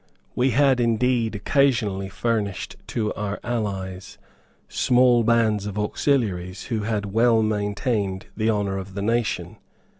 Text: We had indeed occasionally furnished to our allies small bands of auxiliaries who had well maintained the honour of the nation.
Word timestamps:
We 0.33 0.49
had 0.49 0.79
indeed 0.79 1.35
occasionally 1.35 2.09
furnished 2.09 2.75
to 2.87 3.13
our 3.13 3.39
allies 3.43 4.17
small 4.67 5.23
bands 5.23 5.67
of 5.67 5.77
auxiliaries 5.77 6.63
who 6.63 6.79
had 6.79 7.13
well 7.13 7.43
maintained 7.43 8.25
the 8.35 8.49
honour 8.49 8.79
of 8.79 8.95
the 8.95 9.03
nation. 9.03 9.57